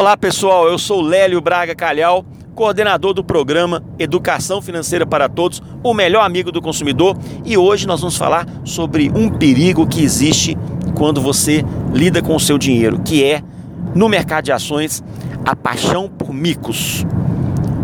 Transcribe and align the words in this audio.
Olá 0.00 0.16
pessoal, 0.16 0.66
eu 0.66 0.78
sou 0.78 1.02
Lélio 1.02 1.42
Braga 1.42 1.74
Calhau, 1.74 2.24
coordenador 2.54 3.12
do 3.12 3.22
programa 3.22 3.84
Educação 3.98 4.62
Financeira 4.62 5.04
para 5.04 5.28
Todos, 5.28 5.62
o 5.82 5.92
melhor 5.92 6.24
amigo 6.24 6.50
do 6.50 6.62
consumidor, 6.62 7.18
e 7.44 7.58
hoje 7.58 7.86
nós 7.86 8.00
vamos 8.00 8.16
falar 8.16 8.46
sobre 8.64 9.10
um 9.14 9.28
perigo 9.28 9.86
que 9.86 10.02
existe 10.02 10.56
quando 10.96 11.20
você 11.20 11.62
lida 11.92 12.22
com 12.22 12.34
o 12.34 12.40
seu 12.40 12.56
dinheiro, 12.56 13.02
que 13.02 13.22
é 13.22 13.42
no 13.94 14.08
mercado 14.08 14.46
de 14.46 14.52
ações 14.52 15.04
a 15.44 15.54
paixão 15.54 16.08
por 16.08 16.32
micos. 16.32 17.04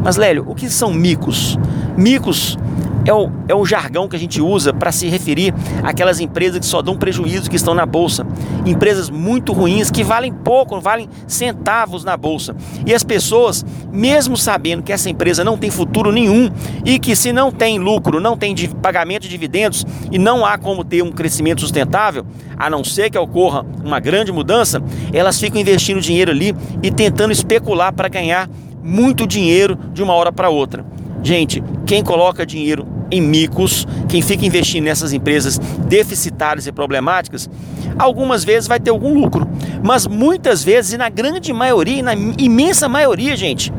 Mas 0.03 0.17
Lélio, 0.17 0.47
o 0.49 0.55
que 0.55 0.71
são 0.71 0.95
micos? 0.95 1.59
Micos 1.99 2.57
é 3.07 3.15
o, 3.15 3.31
é 3.49 3.55
o 3.55 3.65
jargão 3.65 4.09
que 4.09 4.17
a 4.17 4.19
gente 4.19 4.41
usa 4.41 4.75
para 4.75 4.91
se 4.91 5.07
referir 5.09 5.55
àquelas 5.83 6.19
empresas 6.19 6.59
que 6.59 6.67
só 6.67 6.83
dão 6.83 6.97
prejuízo, 6.97 7.49
que 7.49 7.57
estão 7.57 7.73
na 7.73 7.87
bolsa. 7.87 8.27
Empresas 8.67 9.09
muito 9.09 9.53
ruins, 9.53 9.91
que 9.91 10.03
valem 10.03 10.33
pouco, 10.33 10.81
valem 10.81 11.09
centavos 11.27 12.05
na 12.05 12.17
bolsa. 12.17 12.55
E 12.85 12.93
as 12.93 13.05
pessoas, 13.05 13.65
mesmo 13.93 14.37
sabendo 14.37 14.83
que 14.83 14.93
essa 14.93 15.09
empresa 15.09 15.45
não 15.45 15.57
tem 15.57 15.71
futuro 15.71 16.11
nenhum 16.11 16.51
e 16.85 16.99
que 16.99 17.15
se 17.15 17.33
não 17.33 17.53
tem 17.53 17.79
lucro, 17.79 18.21
não 18.21 18.37
tem 18.37 18.55
pagamento 18.83 19.23
de 19.23 19.29
dividendos 19.29 19.87
e 20.11 20.19
não 20.19 20.45
há 20.45 20.59
como 20.59 20.85
ter 20.85 21.03
um 21.03 21.13
crescimento 21.13 21.61
sustentável, 21.61 22.27
a 22.57 22.69
não 22.69 22.83
ser 22.83 23.11
que 23.11 23.19
ocorra 23.19 23.65
uma 23.85 24.01
grande 24.01 24.33
mudança, 24.33 24.83
elas 25.13 25.39
ficam 25.39 25.61
investindo 25.61 26.01
dinheiro 26.01 26.33
ali 26.33 26.55
e 26.83 26.91
tentando 26.91 27.33
especular 27.33 27.93
para 27.93 28.09
ganhar 28.09 28.49
muito 28.83 29.27
dinheiro 29.27 29.79
de 29.93 30.03
uma 30.03 30.15
hora 30.15 30.33
para 30.33 30.49
outra. 30.49 30.85
Gente, 31.23 31.63
quem 31.85 32.03
coloca 32.03 32.47
dinheiro 32.47 32.96
em 33.11 33.21
micos, 33.21 33.87
quem 34.09 34.23
fica 34.23 34.45
investindo 34.45 34.85
nessas 34.85 35.13
empresas 35.13 35.59
deficitárias 35.87 36.67
e 36.67 36.73
problemáticas, 36.73 37.49
algumas 37.99 38.45
vezes 38.45 38.69
vai 38.69 38.81
ter 38.81 38.91
algum 38.91 39.15
lucro, 39.15 39.49
mas 39.83 40.07
muitas 40.07 40.63
vezes, 40.63 40.93
e 40.93 40.99
na 40.99 41.09
grande 41.09 41.53
maioria, 41.53 42.03
na 42.03 42.15
imensa 42.15 42.89
maioria, 42.89 43.37
gente, 43.37 43.73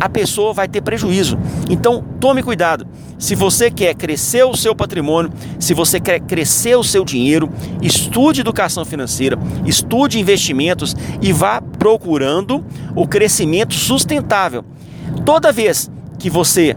a 0.00 0.08
pessoa 0.08 0.54
vai 0.54 0.66
ter 0.66 0.80
prejuízo. 0.80 1.38
Então, 1.68 2.02
tome 2.18 2.42
cuidado. 2.42 2.86
Se 3.18 3.34
você 3.34 3.70
quer 3.70 3.94
crescer 3.94 4.44
o 4.44 4.56
seu 4.56 4.74
patrimônio, 4.74 5.30
se 5.58 5.74
você 5.74 6.00
quer 6.00 6.20
crescer 6.20 6.74
o 6.74 6.82
seu 6.82 7.04
dinheiro, 7.04 7.50
estude 7.82 8.40
educação 8.40 8.82
financeira, 8.84 9.38
estude 9.66 10.18
investimentos 10.18 10.96
e 11.20 11.32
vá 11.32 11.60
procurando 11.60 12.64
o 12.96 13.06
crescimento 13.06 13.74
sustentável. 13.74 14.64
Toda 15.26 15.52
vez 15.52 15.90
que 16.18 16.30
você 16.30 16.74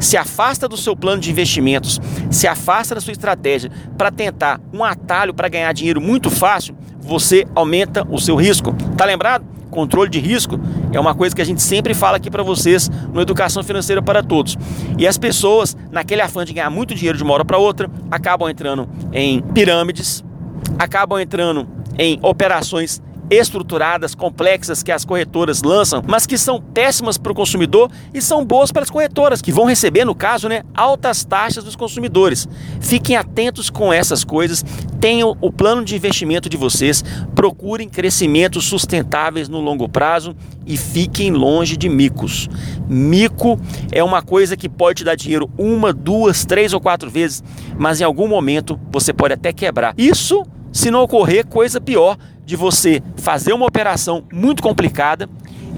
se 0.00 0.16
afasta 0.16 0.68
do 0.68 0.76
seu 0.76 0.96
plano 0.96 1.20
de 1.20 1.30
investimentos, 1.30 2.00
se 2.30 2.46
afasta 2.46 2.94
da 2.94 3.00
sua 3.00 3.12
estratégia 3.12 3.70
para 3.96 4.10
tentar 4.10 4.60
um 4.72 4.84
atalho 4.84 5.34
para 5.34 5.48
ganhar 5.48 5.72
dinheiro 5.72 6.00
muito 6.00 6.30
fácil, 6.30 6.76
você 7.00 7.46
aumenta 7.54 8.06
o 8.10 8.18
seu 8.18 8.36
risco. 8.36 8.74
Tá 8.96 9.04
lembrado? 9.04 9.44
Controle 9.70 10.08
de 10.08 10.18
risco 10.18 10.58
é 10.92 10.98
uma 10.98 11.14
coisa 11.14 11.34
que 11.34 11.42
a 11.42 11.44
gente 11.44 11.62
sempre 11.62 11.92
fala 11.92 12.16
aqui 12.16 12.30
para 12.30 12.42
vocês 12.42 12.88
no 13.12 13.20
Educação 13.20 13.62
Financeira 13.62 14.00
para 14.00 14.22
Todos. 14.22 14.56
E 14.96 15.06
as 15.06 15.18
pessoas, 15.18 15.76
naquele 15.90 16.22
afã 16.22 16.44
de 16.44 16.52
ganhar 16.52 16.70
muito 16.70 16.94
dinheiro 16.94 17.18
de 17.18 17.24
uma 17.24 17.34
hora 17.34 17.44
para 17.44 17.58
outra, 17.58 17.90
acabam 18.10 18.48
entrando 18.48 18.88
em 19.12 19.42
pirâmides, 19.42 20.24
acabam 20.78 21.20
entrando 21.20 21.68
em 21.98 22.18
operações 22.22 23.02
estruturadas, 23.30 24.14
complexas 24.14 24.82
que 24.82 24.92
as 24.92 25.04
corretoras 25.04 25.62
lançam, 25.62 26.02
mas 26.06 26.26
que 26.26 26.38
são 26.38 26.60
péssimas 26.60 27.18
para 27.18 27.32
o 27.32 27.34
consumidor 27.34 27.90
e 28.14 28.22
são 28.22 28.44
boas 28.44 28.70
para 28.70 28.82
as 28.82 28.90
corretoras, 28.90 29.42
que 29.42 29.52
vão 29.52 29.64
receber, 29.64 30.04
no 30.04 30.14
caso, 30.14 30.48
né, 30.48 30.62
altas 30.74 31.24
taxas 31.24 31.64
dos 31.64 31.76
consumidores. 31.76 32.48
Fiquem 32.80 33.16
atentos 33.16 33.70
com 33.70 33.92
essas 33.92 34.24
coisas, 34.24 34.64
tenham 35.00 35.36
o 35.40 35.52
plano 35.52 35.84
de 35.84 35.96
investimento 35.96 36.48
de 36.48 36.56
vocês, 36.56 37.04
procurem 37.34 37.88
crescimentos 37.88 38.64
sustentáveis 38.64 39.48
no 39.48 39.60
longo 39.60 39.88
prazo 39.88 40.34
e 40.66 40.76
fiquem 40.76 41.30
longe 41.30 41.76
de 41.76 41.88
micos. 41.88 42.48
Mico 42.88 43.58
é 43.92 44.02
uma 44.02 44.22
coisa 44.22 44.56
que 44.56 44.68
pode 44.68 44.98
te 44.98 45.04
dar 45.04 45.16
dinheiro 45.16 45.50
uma, 45.58 45.92
duas, 45.92 46.44
três 46.44 46.72
ou 46.72 46.80
quatro 46.80 47.10
vezes, 47.10 47.42
mas 47.78 48.00
em 48.00 48.04
algum 48.04 48.28
momento 48.28 48.78
você 48.90 49.12
pode 49.12 49.34
até 49.34 49.52
quebrar. 49.52 49.94
Isso 49.98 50.42
se 50.72 50.90
não 50.90 51.02
ocorrer 51.02 51.46
coisa 51.46 51.80
pior 51.80 52.18
de 52.46 52.54
você 52.54 53.02
fazer 53.16 53.52
uma 53.52 53.66
operação 53.66 54.22
muito 54.32 54.62
complicada, 54.62 55.28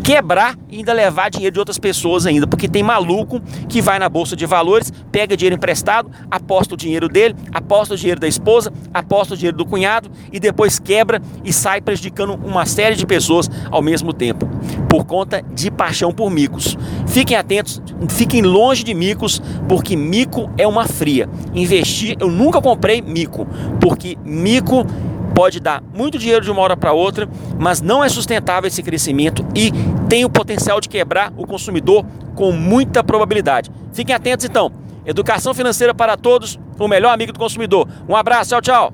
quebrar 0.04 0.56
e 0.70 0.76
ainda 0.76 0.92
levar 0.92 1.30
dinheiro 1.30 1.54
de 1.54 1.58
outras 1.58 1.78
pessoas 1.78 2.26
ainda, 2.26 2.46
porque 2.46 2.68
tem 2.68 2.82
maluco 2.82 3.40
que 3.68 3.80
vai 3.80 3.98
na 3.98 4.08
bolsa 4.08 4.36
de 4.36 4.46
valores, 4.46 4.92
pega 5.10 5.36
dinheiro 5.36 5.56
emprestado, 5.56 6.10
aposta 6.30 6.74
o 6.74 6.76
dinheiro 6.76 7.08
dele, 7.08 7.34
aposta 7.52 7.94
o 7.94 7.96
dinheiro 7.96 8.20
da 8.20 8.28
esposa, 8.28 8.72
aposta 8.92 9.34
o 9.34 9.36
dinheiro 9.36 9.56
do 9.56 9.66
cunhado 9.66 10.10
e 10.32 10.38
depois 10.38 10.78
quebra 10.78 11.20
e 11.42 11.52
sai 11.52 11.80
prejudicando 11.80 12.34
uma 12.34 12.66
série 12.66 12.96
de 12.96 13.06
pessoas 13.06 13.50
ao 13.70 13.82
mesmo 13.82 14.12
tempo, 14.12 14.46
por 14.88 15.04
conta 15.04 15.42
de 15.42 15.70
paixão 15.70 16.12
por 16.12 16.30
micos. 16.30 16.76
Fiquem 17.06 17.36
atentos, 17.36 17.82
fiquem 18.10 18.42
longe 18.42 18.84
de 18.84 18.92
micos, 18.92 19.42
porque 19.68 19.96
mico 19.96 20.50
é 20.58 20.66
uma 20.66 20.86
fria. 20.86 21.28
Investir, 21.54 22.16
eu 22.20 22.30
nunca 22.30 22.60
comprei 22.60 23.00
mico, 23.00 23.46
porque 23.80 24.16
mico 24.22 24.86
pode 25.38 25.60
dar 25.60 25.80
muito 25.94 26.18
dinheiro 26.18 26.44
de 26.44 26.50
uma 26.50 26.60
hora 26.60 26.76
para 26.76 26.92
outra, 26.92 27.28
mas 27.60 27.80
não 27.80 28.02
é 28.02 28.08
sustentável 28.08 28.66
esse 28.66 28.82
crescimento 28.82 29.46
e 29.54 29.70
tem 30.08 30.24
o 30.24 30.28
potencial 30.28 30.80
de 30.80 30.88
quebrar 30.88 31.32
o 31.36 31.46
consumidor 31.46 32.04
com 32.34 32.50
muita 32.50 33.04
probabilidade. 33.04 33.70
Fiquem 33.92 34.12
atentos 34.12 34.44
então. 34.44 34.72
Educação 35.06 35.54
financeira 35.54 35.94
para 35.94 36.16
todos, 36.16 36.58
o 36.76 36.88
melhor 36.88 37.14
amigo 37.14 37.32
do 37.32 37.38
consumidor. 37.38 37.88
Um 38.08 38.16
abraço, 38.16 38.50
tchau, 38.50 38.60
tchau. 38.60 38.86